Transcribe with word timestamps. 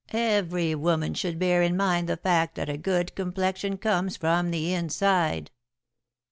Every 0.13 0.73
woman 0.73 1.13
should 1.13 1.37
bear 1.37 1.61
in 1.61 1.77
mind 1.77 2.09
the 2.09 2.17
fact 2.17 2.55
that 2.55 2.69
a 2.71 2.75
good 2.75 3.13
complexion 3.13 3.77
comes 3.77 4.17
from 4.17 4.49
the 4.49 4.73
inside.'" 4.73 5.51